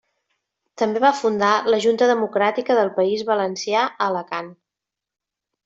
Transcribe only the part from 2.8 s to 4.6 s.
del País Valencià a Alacant.